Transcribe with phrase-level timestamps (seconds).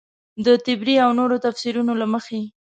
[0.45, 2.41] د طبري او نورو تفیسیرونو له مخې.